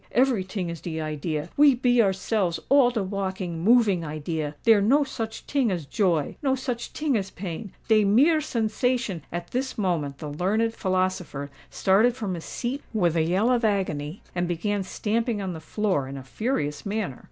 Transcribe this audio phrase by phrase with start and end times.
[0.13, 5.45] Every ting is de idea—we be ourselves all de walking, moving idea: dere no such
[5.45, 11.51] ting as joy—no such ting as pain—dey mere sensation—" At this moment the learned philosopher
[11.69, 16.07] started from his seat with a yell of agony, and began stamping on the floor
[16.07, 17.19] in a furious manner.